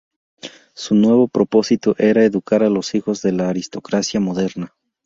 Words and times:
Su 0.73 0.95
nuevo 0.95 1.27
propósito 1.27 1.93
era 1.99 2.25
educar 2.25 2.63
a 2.63 2.71
los 2.71 2.95
hijos 2.95 3.21
de 3.21 3.33
la 3.33 3.49
aristocracia 3.49 4.19
moderna. 4.19 4.73